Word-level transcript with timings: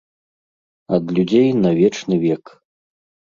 Ад 0.97 1.03
людзей 1.17 1.49
на 1.63 1.71
вечны 1.81 2.15
век. 2.25 2.43